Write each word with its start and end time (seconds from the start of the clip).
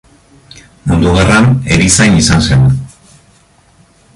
Mundu 0.91 1.11
Gerran, 1.17 1.49
erizain 1.75 2.17
izan 2.23 2.43
zen. 2.49 2.67